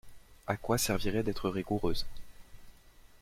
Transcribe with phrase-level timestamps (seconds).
[0.47, 2.07] A quoi servirait d'être rigoureuse.